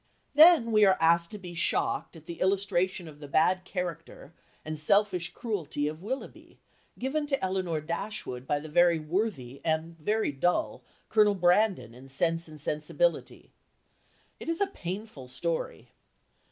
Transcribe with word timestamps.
Then 0.33 0.71
we 0.71 0.83
are 0.83 0.97
asked 0.99 1.29
to 1.29 1.37
be 1.37 1.53
shocked 1.53 2.15
at 2.15 2.25
the 2.25 2.41
illustration 2.41 3.07
of 3.07 3.19
the 3.19 3.27
bad 3.27 3.65
character 3.65 4.33
and 4.65 4.79
selfish 4.79 5.31
cruelty 5.31 5.87
of 5.87 6.01
Willoughby 6.01 6.57
given 6.97 7.27
to 7.27 7.39
Elinor 7.45 7.81
Dashwood 7.81 8.47
by 8.47 8.57
the 8.57 8.67
very 8.67 8.97
worthy 8.97 9.61
and 9.63 9.95
very 9.99 10.31
dull 10.31 10.81
Colonel 11.07 11.35
Brandon 11.35 11.93
in 11.93 12.09
Sense 12.09 12.47
and 12.47 12.59
Sensibility. 12.59 13.51
It 14.39 14.49
is 14.49 14.59
a 14.59 14.65
painful 14.65 15.27
story. 15.27 15.89